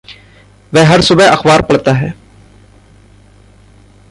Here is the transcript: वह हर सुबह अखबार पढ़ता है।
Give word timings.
वह 0.73 0.87
हर 0.87 1.01
सुबह 1.01 1.29
अखबार 1.29 1.61
पढ़ता 1.61 1.93
है। 1.93 2.13